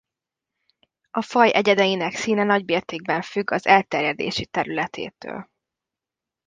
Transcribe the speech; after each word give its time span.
A 1.11 1.21
faj 1.21 1.53
egyedeinek 1.53 2.15
színe 2.15 2.43
nagymértékben 2.43 3.21
függ 3.21 3.51
az 3.51 3.65
elterjedési 3.67 4.45
területétől. 4.45 5.49